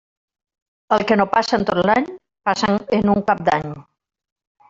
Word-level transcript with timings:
El 0.95 1.03
que 1.09 1.17
no 1.19 1.27
passa 1.33 1.59
en 1.59 1.65
tot 1.69 1.81
l'any, 1.89 2.07
passa 2.49 2.69
en 2.99 3.13
un 3.15 3.23
cap 3.27 3.43
d'any. 3.51 3.69